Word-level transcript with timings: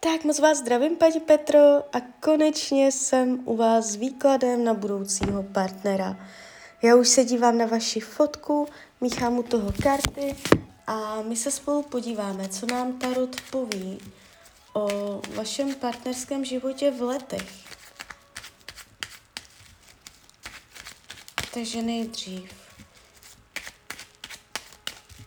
Tak 0.00 0.24
moc 0.24 0.38
vás 0.38 0.58
zdravím, 0.58 0.96
paní 0.96 1.20
Petro, 1.20 1.58
a 1.78 2.00
konečně 2.20 2.92
jsem 2.92 3.40
u 3.44 3.56
vás 3.56 3.86
s 3.86 3.94
výkladem 3.96 4.64
na 4.64 4.74
budoucího 4.74 5.42
partnera. 5.42 6.16
Já 6.82 6.96
už 6.96 7.08
se 7.08 7.24
dívám 7.24 7.58
na 7.58 7.66
vaši 7.66 8.00
fotku, 8.00 8.68
míchám 9.00 9.38
u 9.38 9.42
toho 9.42 9.72
karty 9.82 10.36
a 10.86 11.22
my 11.22 11.36
se 11.36 11.50
spolu 11.50 11.82
podíváme, 11.82 12.48
co 12.48 12.66
nám 12.66 12.98
Tarot 12.98 13.40
poví 13.50 13.98
o 14.74 14.88
vašem 15.34 15.74
partnerském 15.74 16.44
životě 16.44 16.90
v 16.90 17.02
letech. 17.02 17.48
Takže 21.54 21.82
nejdřív. 21.82 22.50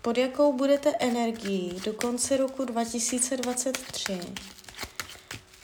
Pod 0.02 0.18
jakou 0.18 0.54
budete 0.54 0.94
energií 1.00 1.82
do 1.86 1.94
konce 1.94 2.38
roku 2.38 2.66
2023? 2.66 4.20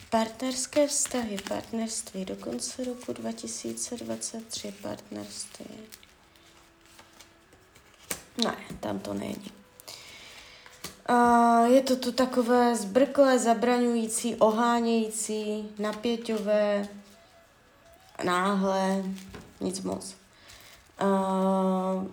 Partnerské 0.09 0.87
vztahy, 0.87 1.37
partnerství 1.47 2.25
do 2.25 2.35
konce 2.35 2.83
roku 2.83 3.13
2023, 3.13 4.73
partnerství. 4.81 5.65
Ne, 8.43 8.57
tam 8.79 8.99
to 8.99 9.13
není. 9.13 9.51
Uh, 11.09 11.65
je 11.65 11.81
to 11.81 11.95
tu 11.95 12.11
takové 12.11 12.75
zbrklé, 12.75 13.39
zabraňující, 13.39 14.35
ohánějící, 14.35 15.69
napěťové, 15.79 16.87
náhle, 18.23 19.03
nic 19.61 19.81
moc. 19.81 20.15
Uh, 21.01 22.07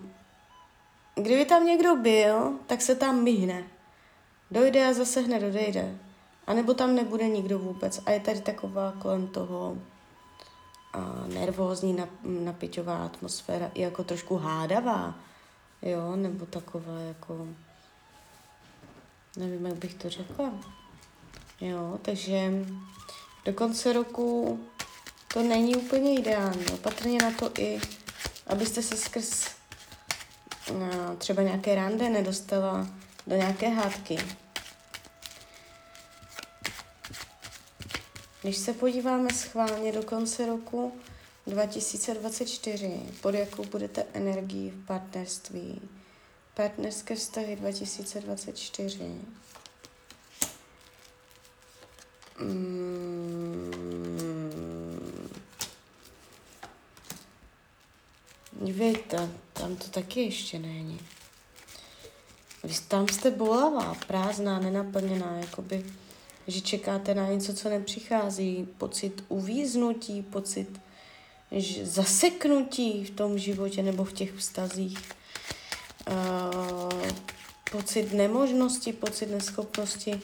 kdyby 1.15 1.45
tam 1.45 1.65
někdo 1.65 1.95
byl, 1.95 2.59
tak 2.67 2.81
se 2.81 2.95
tam 2.95 3.23
myhne. 3.23 3.63
Dojde 4.51 4.87
a 4.87 4.93
zase 4.93 5.21
hned 5.21 5.43
odejde. 5.43 5.97
A 6.47 6.53
nebo 6.53 6.73
tam 6.73 6.95
nebude 6.95 7.27
nikdo 7.29 7.59
vůbec. 7.59 8.01
A 8.05 8.11
je 8.11 8.19
tady 8.19 8.41
taková 8.41 8.93
kolem 8.99 9.27
toho 9.27 9.77
a 10.93 11.23
nervózní, 11.27 11.97
napěťová 12.23 13.05
atmosféra, 13.05 13.71
i 13.73 13.81
jako 13.81 14.03
trošku 14.03 14.37
hádavá, 14.37 15.15
jo, 15.81 16.15
nebo 16.15 16.45
taková 16.45 16.99
jako, 16.99 17.47
nevím, 19.37 19.65
jak 19.65 19.75
bych 19.75 19.93
to 19.93 20.09
řekla. 20.09 20.51
Jo, 21.61 21.99
takže 22.01 22.51
do 23.45 23.53
konce 23.53 23.93
roku 23.93 24.59
to 25.33 25.43
není 25.43 25.75
úplně 25.75 26.19
ideální. 26.19 26.65
Opatrně 26.73 27.17
na 27.17 27.31
to 27.31 27.51
i, 27.57 27.81
abyste 28.47 28.81
se 28.81 28.97
skrz 28.97 29.47
třeba 31.17 31.43
nějaké 31.43 31.75
rande 31.75 32.09
nedostala 32.09 32.87
do 33.27 33.35
nějaké 33.35 33.69
hádky. 33.69 34.17
Když 38.43 38.57
se 38.57 38.73
podíváme 38.73 39.33
schválně 39.33 39.91
do 39.91 40.03
konce 40.03 40.45
roku 40.45 40.93
2024, 41.47 43.01
pod 43.21 43.35
jakou 43.35 43.63
budete 43.65 44.05
energii 44.13 44.69
v 44.69 44.85
partnerství, 44.85 45.81
partnerské 46.53 47.15
vztahy 47.15 47.55
2024, 47.55 49.15
Hmm. 52.39 52.73
Tam, 59.07 59.33
tam 59.53 59.75
to 59.75 59.87
taky 59.87 60.21
ještě 60.21 60.59
není. 60.59 60.99
Vy 62.63 62.73
tam 62.87 63.07
jste 63.07 63.31
bolavá, 63.31 63.95
prázdná, 64.07 64.59
nenaplněná, 64.59 65.37
jakoby 65.37 65.85
že 66.47 66.61
čekáte 66.61 67.15
na 67.15 67.27
něco, 67.27 67.53
co 67.53 67.69
nepřichází, 67.69 68.67
pocit 68.77 69.23
uvíznutí, 69.27 70.21
pocit 70.21 70.81
zaseknutí 71.83 73.05
v 73.05 73.09
tom 73.09 73.37
životě 73.37 73.83
nebo 73.83 74.03
v 74.03 74.13
těch 74.13 74.33
vztazích, 74.33 74.99
uh, 76.09 77.01
pocit 77.71 78.13
nemožnosti, 78.13 78.93
pocit 78.93 79.25
neschopnosti 79.25 80.21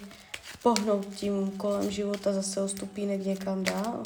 pohnout 0.63 1.16
tím 1.16 1.52
kolem 1.52 1.91
života 1.91 2.34
zase 2.34 2.62
o 2.62 2.68
stupínek 2.68 3.25
někam 3.25 3.63
dál, 3.63 4.03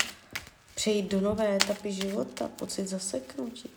přejít 0.75 1.12
do 1.12 1.22
nové 1.22 1.56
etapy 1.56 1.91
života, 1.91 2.50
pocit 2.56 2.88
zaseknutí. 2.88 3.69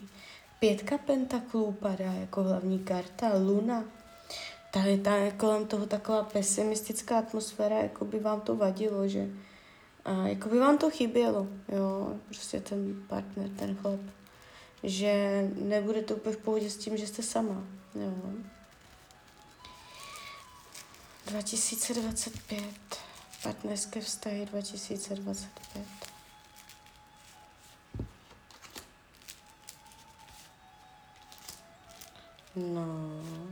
Pětka 0.60 0.98
pentaklů 0.98 1.72
padá 1.72 2.12
jako 2.12 2.42
hlavní 2.42 2.78
karta, 2.78 3.30
luna, 3.38 3.84
tady 4.76 4.98
ta, 4.98 5.30
kolem 5.36 5.66
toho 5.66 5.86
taková 5.86 6.22
pesimistická 6.22 7.18
atmosféra, 7.18 7.78
jako 7.78 8.04
by 8.04 8.20
vám 8.20 8.40
to 8.40 8.56
vadilo, 8.56 9.08
že 9.08 9.28
a 10.04 10.12
jako 10.12 10.48
by 10.48 10.58
vám 10.58 10.78
to 10.78 10.90
chybělo, 10.90 11.46
jo, 11.68 12.16
prostě 12.26 12.60
ten 12.60 13.04
partner, 13.08 13.50
ten 13.50 13.76
chlap, 13.76 14.00
že 14.82 15.42
nebudete 15.54 16.14
úplně 16.14 16.36
v 16.36 16.38
pohodě 16.38 16.70
s 16.70 16.76
tím, 16.76 16.96
že 16.96 17.06
jste 17.06 17.22
sama, 17.22 17.64
jo. 17.94 18.12
2025, 21.26 22.64
partnerské 23.42 24.00
vztahy 24.00 24.46
2025. 24.46 25.86
No. 32.56 33.45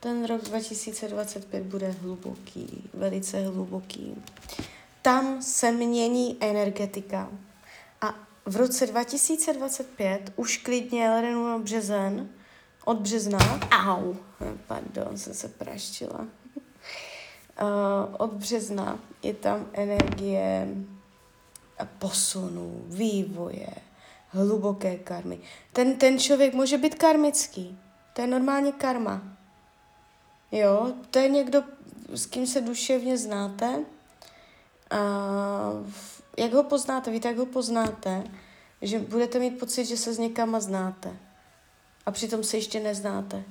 Ten 0.00 0.24
rok 0.24 0.42
2025 0.42 1.62
bude 1.62 1.90
hluboký, 1.90 2.90
velice 2.94 3.40
hluboký. 3.40 4.22
Tam 5.02 5.42
se 5.42 5.72
mění 5.72 6.36
energetika. 6.40 7.30
A 8.00 8.14
v 8.46 8.56
roce 8.56 8.86
2025 8.86 10.32
už 10.36 10.56
klidně 10.56 11.10
leden 11.10 11.44
na 11.44 11.58
březen, 11.58 12.28
od 12.84 12.98
března, 12.98 13.38
au, 13.70 14.14
pardon, 14.66 15.18
jsem 15.18 15.34
se 15.34 15.48
praštila. 15.48 16.20
Uh, 16.20 18.14
od 18.18 18.32
března 18.32 18.98
je 19.22 19.34
tam 19.34 19.66
energie 19.72 20.68
posunu, 21.98 22.82
vývoje, 22.86 23.68
hluboké 24.28 24.96
karmy. 24.96 25.38
Ten, 25.72 25.96
ten 25.96 26.18
člověk 26.18 26.54
může 26.54 26.78
být 26.78 26.94
karmický. 26.94 27.78
To 28.12 28.20
je 28.20 28.26
normálně 28.26 28.72
karma. 28.72 29.37
Jo, 30.52 30.92
to 31.10 31.18
je 31.18 31.28
někdo, 31.28 31.62
s 32.08 32.26
kým 32.26 32.46
se 32.46 32.60
duševně 32.60 33.18
znáte. 33.18 33.84
A 34.90 34.98
jak 36.38 36.52
ho 36.52 36.62
poznáte? 36.62 37.10
Víte, 37.10 37.28
jak 37.28 37.36
ho 37.36 37.46
poznáte? 37.46 38.24
Že 38.82 38.98
budete 38.98 39.38
mít 39.38 39.58
pocit, 39.58 39.84
že 39.84 39.96
se 39.96 40.14
s 40.14 40.18
někama 40.18 40.60
znáte. 40.60 41.16
A 42.06 42.10
přitom 42.10 42.44
se 42.44 42.56
ještě 42.56 42.80
neznáte. 42.80 43.44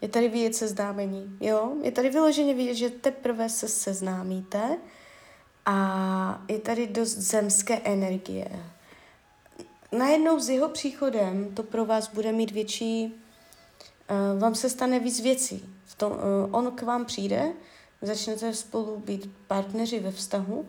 Je 0.00 0.08
tady 0.08 0.28
vidět 0.28 0.54
seznámení, 0.54 1.36
jo? 1.40 1.72
Je 1.82 1.92
tady 1.92 2.10
vyloženě 2.10 2.54
vidět, 2.54 2.74
že 2.74 2.90
teprve 2.90 3.48
se 3.48 3.68
seznámíte 3.68 4.78
a 5.66 6.42
je 6.48 6.58
tady 6.58 6.86
dost 6.86 7.16
zemské 7.16 7.80
energie. 7.84 8.48
Najednou 9.92 10.40
s 10.40 10.48
jeho 10.48 10.68
příchodem 10.68 11.54
to 11.54 11.62
pro 11.62 11.86
vás 11.86 12.08
bude 12.08 12.32
mít 12.32 12.50
větší, 12.50 13.14
vám 14.38 14.54
se 14.54 14.70
stane 14.70 15.00
víc 15.00 15.20
věcí 15.20 15.64
tom, 16.00 16.12
uh, 16.12 16.18
on 16.50 16.70
k 16.70 16.82
vám 16.82 17.04
přijde, 17.04 17.52
začnete 18.02 18.54
spolu 18.54 18.96
být 18.96 19.30
partneři 19.46 20.00
ve 20.00 20.10
vztahu 20.10 20.68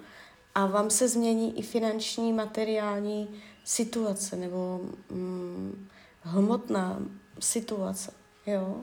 a 0.56 0.66
vám 0.66 0.90
se 0.90 1.08
změní 1.08 1.60
i 1.60 1.62
finanční, 1.62 2.34
materiální 2.34 3.42
situace 3.64 4.36
nebo 4.36 4.82
mm, 5.10 5.88
hmotná 6.22 7.00
situace, 7.40 8.14
jo. 8.46 8.82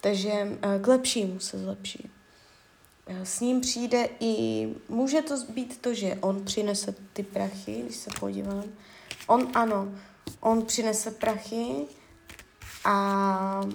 Takže 0.00 0.32
uh, 0.32 0.82
k 0.82 0.86
lepšímu 0.86 1.40
se 1.40 1.58
zlepší. 1.58 2.10
Eh, 3.06 3.26
s 3.26 3.40
ním 3.40 3.60
přijde 3.60 4.08
i, 4.20 4.68
může 4.88 5.22
to 5.22 5.34
být 5.48 5.80
to, 5.80 5.94
že 5.94 6.18
on 6.20 6.44
přinese 6.44 6.94
ty 7.12 7.22
prachy, 7.22 7.82
když 7.82 7.96
se 7.96 8.10
podívám. 8.20 8.64
On 9.26 9.48
ano, 9.54 9.94
on 10.40 10.62
přinese 10.62 11.10
prachy 11.10 11.86
a 12.86 13.68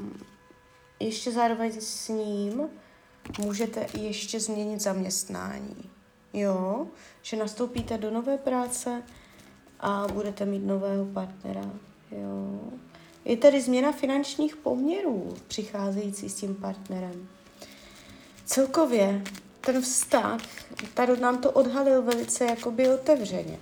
ještě 1.00 1.31
zároveň 1.31 1.72
s 1.81 2.08
ním 2.08 2.69
můžete 3.40 3.88
ještě 4.00 4.40
změnit 4.40 4.81
zaměstnání. 4.81 5.90
Jo, 6.34 6.88
že 7.22 7.38
nastoupíte 7.38 7.98
do 7.98 8.12
nové 8.12 8.38
práce 8.38 9.04
a 9.80 10.08
budete 10.13 10.46
mít 10.46 10.66
nového 10.66 11.06
partnera. 11.06 11.69
Jo. 12.12 12.60
Je 13.25 13.38
tady 13.38 13.62
změna 13.62 13.92
finančních 13.92 14.56
poměrů 14.56 15.34
přicházející 15.48 16.30
s 16.30 16.36
tím 16.36 16.56
partnerem. 16.56 17.28
Celkově 18.46 19.24
ten 19.62 19.81
vztah, 19.81 20.42
tady 20.94 21.19
nám 21.19 21.38
to 21.38 21.52
odhalil 21.52 22.02
velice 22.02 22.46
jakoby 22.46 22.90
otevřeně. 22.90 23.60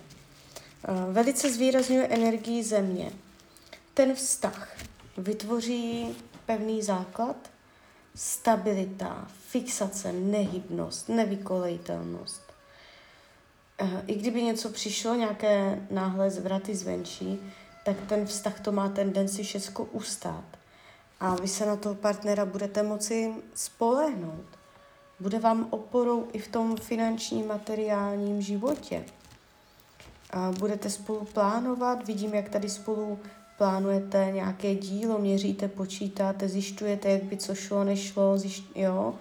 Velice 1.11 1.53
zvýrazňuje 1.53 2.07
energii 2.07 2.63
země. 2.63 3.11
Ten 3.93 4.15
vztah 4.15 4.88
vytvoří 5.19 6.15
pevný 6.45 6.81
základ, 6.81 7.35
stabilita, 8.15 9.27
fixace, 9.47 10.11
nehybnost, 10.11 11.09
nevykolejitelnost. 11.09 12.41
Eh, 13.77 14.03
I 14.07 14.15
kdyby 14.15 14.43
něco 14.43 14.69
přišlo, 14.69 15.15
nějaké 15.15 15.87
náhle 15.91 16.29
zvraty 16.29 16.75
zvenčí, 16.75 17.39
tak 17.85 17.95
ten 18.09 18.25
vztah 18.25 18.59
to 18.59 18.71
má 18.71 18.89
tendenci 18.89 19.43
všechno 19.43 19.85
ustát. 19.85 20.45
A 21.19 21.35
vy 21.35 21.47
se 21.47 21.65
na 21.65 21.75
toho 21.75 21.95
partnera 21.95 22.45
budete 22.45 22.83
moci 22.83 23.33
spolehnout. 23.53 24.45
Bude 25.19 25.39
vám 25.39 25.67
oporou 25.69 26.27
i 26.33 26.39
v 26.39 26.47
tom 26.47 26.77
finančním, 26.77 27.47
materiálním 27.47 28.41
životě. 28.41 29.05
A 30.31 30.51
budete 30.59 30.89
spolu 30.89 31.25
plánovat, 31.25 32.07
vidím, 32.07 32.33
jak 32.33 32.49
tady 32.49 32.69
spolu 32.69 33.19
plánujete 33.59 34.31
nějaké 34.33 34.75
dílo, 34.75 35.19
měříte, 35.19 35.67
počítáte, 35.67 36.49
zjišťujete, 36.49 37.09
jak 37.09 37.23
by 37.23 37.37
co 37.37 37.55
šlo, 37.55 37.83
nešlo, 37.83 38.37
zjišť, 38.37 38.63
jo. 38.75 39.15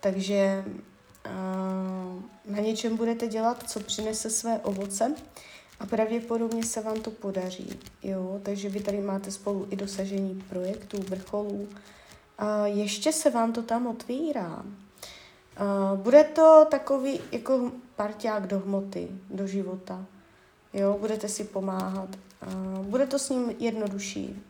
Takže 0.00 0.64
uh, 0.66 2.22
na 2.54 2.60
něčem 2.60 2.96
budete 2.96 3.28
dělat, 3.28 3.70
co 3.70 3.80
přinese 3.80 4.30
své 4.30 4.58
ovoce 4.58 5.14
a 5.80 5.86
pravděpodobně 5.86 6.62
se 6.62 6.80
vám 6.80 7.00
to 7.00 7.10
podaří. 7.10 7.78
Jo? 8.02 8.40
Takže 8.42 8.68
vy 8.68 8.80
tady 8.80 9.00
máte 9.00 9.30
spolu 9.30 9.66
i 9.70 9.76
dosažení 9.76 10.42
projektů, 10.48 11.02
vrcholů. 11.08 11.68
A 12.38 12.66
ještě 12.66 13.12
se 13.12 13.30
vám 13.30 13.52
to 13.52 13.62
tam 13.62 13.86
otvírá. 13.86 14.64
A 15.56 15.94
bude 15.94 16.24
to 16.24 16.66
takový 16.70 17.20
jako 17.32 17.70
parťák 17.96 18.46
do 18.46 18.58
hmoty, 18.58 19.08
do 19.30 19.46
života. 19.46 20.06
Jo, 20.74 20.96
budete 21.00 21.28
si 21.28 21.44
pomáhat. 21.44 22.08
Bude 22.82 23.06
to 23.06 23.18
s 23.18 23.30
ním 23.30 23.54
jednodušší. 23.58 24.42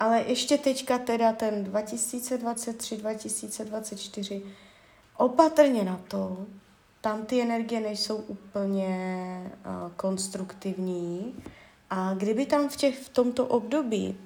Ale 0.00 0.24
ještě 0.26 0.58
teďka 0.58 0.98
teda 0.98 1.32
ten 1.32 1.64
2023-2024 1.64 4.42
opatrně 5.16 5.84
na 5.84 6.00
to, 6.08 6.46
tam 7.00 7.26
ty 7.26 7.42
energie 7.42 7.80
nejsou 7.80 8.16
úplně 8.16 9.52
konstruktivní. 9.96 11.34
A 11.90 12.14
kdyby 12.14 12.46
tam 12.46 12.68
v, 12.68 12.76
těch, 12.76 12.98
v 12.98 13.08
tomto 13.08 13.46
období 13.46 14.16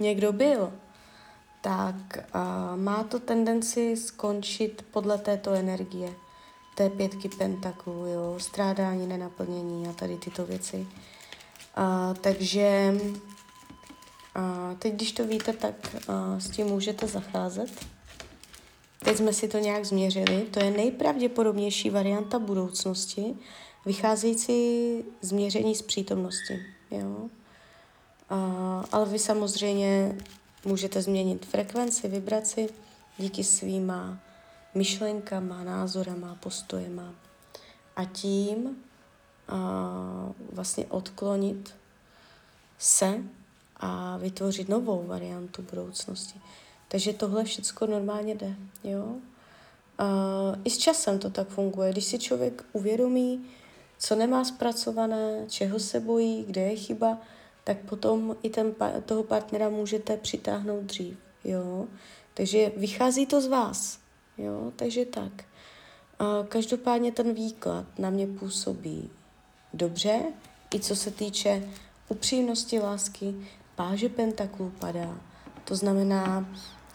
někdo 0.00 0.32
byl, 0.32 0.72
tak 1.60 1.94
uh, 2.16 2.22
má 2.76 3.04
to 3.04 3.20
tendenci 3.20 3.96
skončit 3.96 4.84
podle 4.90 5.18
této 5.18 5.52
energie, 5.52 6.14
té 6.74 6.90
pětky 6.90 7.28
pentaklů, 7.28 8.06
jo, 8.06 8.34
strádání, 8.38 9.06
nenaplnění 9.06 9.88
a 9.88 9.92
tady 9.92 10.16
tyto 10.16 10.46
věci. 10.46 10.86
Uh, 11.78 12.16
takže 12.20 12.94
uh, 14.36 14.78
teď, 14.78 14.94
když 14.94 15.12
to 15.12 15.26
víte, 15.26 15.52
tak 15.52 15.96
uh, 16.08 16.38
s 16.38 16.50
tím 16.50 16.66
můžete 16.66 17.06
zacházet. 17.06 17.86
Teď 19.04 19.16
jsme 19.16 19.32
si 19.32 19.48
to 19.48 19.58
nějak 19.58 19.84
změřili. 19.84 20.42
To 20.42 20.64
je 20.64 20.70
nejpravděpodobnější 20.70 21.90
varianta 21.90 22.38
budoucnosti, 22.38 23.34
vycházející 23.86 24.96
z 25.20 25.32
měření 25.32 25.74
z 25.74 25.82
přítomnosti. 25.82 26.62
Jo? 26.90 27.28
A, 28.30 28.84
ale 28.92 29.06
vy 29.06 29.18
samozřejmě 29.18 30.18
můžete 30.64 31.02
změnit 31.02 31.46
frekvenci, 31.46 32.08
vibraci 32.08 32.68
díky 33.18 33.44
svýma 33.44 34.18
myšlenkama, 34.74 35.64
názorama, 35.64 36.34
postojema. 36.34 37.14
A 37.96 38.04
tím 38.04 38.76
a, 39.48 40.28
vlastně 40.52 40.86
odklonit 40.86 41.74
se 42.78 43.18
a 43.76 44.16
vytvořit 44.16 44.68
novou 44.68 45.02
variantu 45.06 45.62
budoucnosti. 45.62 46.40
Takže 46.88 47.12
tohle 47.12 47.44
všechno 47.44 47.86
normálně 47.86 48.34
jde, 48.34 48.54
jo. 48.84 49.04
Uh, 50.00 50.56
I 50.64 50.70
s 50.70 50.78
časem 50.78 51.18
to 51.18 51.30
tak 51.30 51.48
funguje. 51.48 51.92
Když 51.92 52.04
si 52.04 52.18
člověk 52.18 52.64
uvědomí, 52.72 53.46
co 53.98 54.14
nemá 54.14 54.44
zpracované, 54.44 55.44
čeho 55.48 55.78
se 55.78 56.00
bojí, 56.00 56.44
kde 56.44 56.60
je 56.60 56.76
chyba, 56.76 57.18
tak 57.64 57.78
potom 57.78 58.36
i 58.42 58.50
ten, 58.50 58.74
toho 59.04 59.22
partnera 59.22 59.68
můžete 59.68 60.16
přitáhnout 60.16 60.84
dřív, 60.84 61.18
jo. 61.44 61.86
Takže 62.34 62.72
vychází 62.76 63.26
to 63.26 63.40
z 63.40 63.46
vás, 63.46 63.98
jo, 64.38 64.72
takže 64.76 65.04
tak. 65.04 65.44
Každopádně 66.48 67.12
ten 67.12 67.34
výklad 67.34 67.86
na 67.98 68.10
mě 68.10 68.26
působí 68.26 69.10
dobře, 69.74 70.20
i 70.74 70.80
co 70.80 70.96
se 70.96 71.10
týče 71.10 71.68
upřímnosti 72.08 72.80
lásky, 72.80 73.34
páže 73.74 74.08
pentaklů 74.08 74.72
padá. 74.78 75.20
To 75.64 75.74
znamená, 75.74 76.48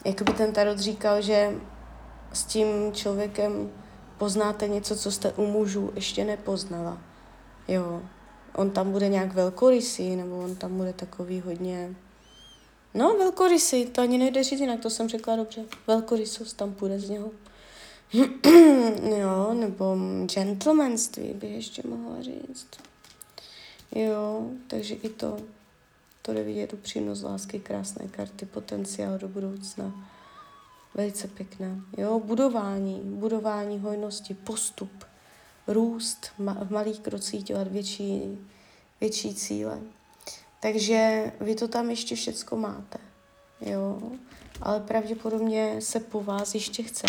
jakoby 0.04 0.32
ten 0.32 0.52
tarot 0.52 0.78
říkal, 0.78 1.22
že 1.22 1.54
s 2.32 2.44
tím 2.44 2.92
člověkem 2.92 3.70
poznáte 4.18 4.68
něco, 4.68 4.96
co 4.96 5.12
jste 5.12 5.32
u 5.32 5.46
mužů 5.46 5.92
ještě 5.94 6.24
nepoznala. 6.24 6.98
Jo, 7.68 8.02
on 8.54 8.70
tam 8.70 8.92
bude 8.92 9.08
nějak 9.08 9.34
velkorysý, 9.34 10.16
nebo 10.16 10.38
on 10.38 10.56
tam 10.56 10.76
bude 10.76 10.92
takový 10.92 11.40
hodně... 11.40 11.94
No, 12.94 13.16
velkorysý, 13.18 13.86
to 13.86 14.02
ani 14.02 14.18
nejde 14.18 14.44
říct 14.44 14.60
jinak, 14.60 14.80
to 14.80 14.90
jsem 14.90 15.08
řekla 15.08 15.36
dobře. 15.36 15.64
Velkorysost 15.86 16.56
tam 16.56 16.74
půjde 16.74 17.00
z 17.00 17.10
něho. 17.10 17.30
jo, 19.18 19.54
nebo 19.54 19.96
gentlemanství 20.34 21.32
bych 21.32 21.50
ještě 21.50 21.82
mohla 21.88 22.22
říct. 22.22 22.68
Jo, 23.94 24.50
takže 24.68 24.94
i 24.94 25.08
to 25.08 25.38
to 26.28 26.34
jde 26.34 26.42
vidět 26.42 26.72
upřímnost 26.72 27.22
lásky, 27.22 27.60
krásné 27.60 28.08
karty, 28.08 28.46
potenciál 28.46 29.18
do 29.18 29.28
budoucna. 29.28 30.08
Velice 30.94 31.28
pěkné. 31.28 31.80
Jo, 31.98 32.20
budování, 32.20 33.00
budování 33.04 33.78
hojnosti, 33.78 34.34
postup, 34.34 35.04
růst, 35.66 36.26
ma- 36.40 36.66
v 36.66 36.70
malých 36.70 37.00
krocích 37.00 37.44
dělat 37.44 37.68
větší, 37.68 38.38
větší 39.00 39.34
cíle. 39.34 39.78
Takže 40.60 41.32
vy 41.40 41.54
to 41.54 41.68
tam 41.68 41.90
ještě 41.90 42.14
všecko 42.14 42.56
máte. 42.56 42.98
Jo, 43.60 44.02
ale 44.60 44.80
pravděpodobně 44.80 45.80
se 45.80 46.00
po 46.00 46.20
vás 46.20 46.54
ještě 46.54 46.82
chce, 46.82 47.06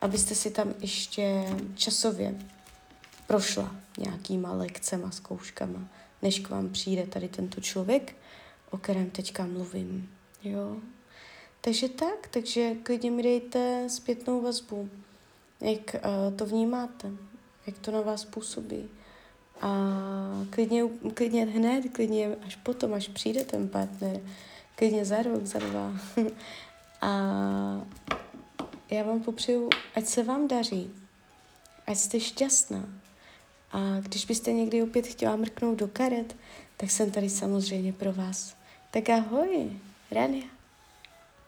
abyste 0.00 0.34
si 0.34 0.50
tam 0.50 0.74
ještě 0.78 1.56
časově 1.74 2.34
prošla 3.26 3.76
nějakýma 3.98 4.52
lekcema, 4.52 5.10
zkouškama, 5.10 5.88
než 6.22 6.40
k 6.40 6.50
vám 6.50 6.68
přijde 6.68 7.06
tady 7.06 7.28
tento 7.28 7.60
člověk 7.60 8.14
o 8.70 8.78
kterém 8.78 9.10
teďka 9.10 9.46
mluvím. 9.46 10.10
Jo? 10.44 10.76
Takže 11.60 11.88
tak, 11.88 12.28
takže 12.30 12.74
klidně 12.74 13.10
mi 13.10 13.22
dejte 13.22 13.86
zpětnou 13.90 14.40
vazbu, 14.40 14.90
jak 15.60 15.94
uh, 15.94 16.36
to 16.36 16.46
vnímáte, 16.46 17.10
jak 17.66 17.78
to 17.78 17.90
na 17.90 18.00
vás 18.00 18.24
působí. 18.24 18.88
A 19.60 20.46
klidně, 20.50 20.82
klidně 21.14 21.44
hned, 21.44 21.84
klidně 21.92 22.36
až 22.46 22.56
potom, 22.56 22.94
až 22.94 23.08
přijde 23.08 23.44
ten 23.44 23.68
partner, 23.68 24.20
klidně 24.74 25.04
za 25.04 25.22
rok, 25.22 25.46
za 25.46 25.58
dva. 25.58 25.92
a 27.00 27.10
já 28.90 29.02
vám 29.02 29.20
popřeju, 29.20 29.68
ať 29.94 30.04
se 30.06 30.22
vám 30.22 30.48
daří, 30.48 30.90
ať 31.86 31.96
jste 31.96 32.20
šťastná. 32.20 32.88
A 33.72 34.00
když 34.00 34.24
byste 34.24 34.52
někdy 34.52 34.82
opět 34.82 35.06
chtěla 35.06 35.36
mrknout 35.36 35.78
do 35.78 35.88
karet, 35.88 36.36
tak 36.76 36.90
jsem 36.90 37.10
tady 37.10 37.30
samozřejmě 37.30 37.92
pro 37.92 38.12
vás. 38.12 38.56
Tak 38.90 39.08
ahoj, 39.08 39.70
Rania. 40.10 40.59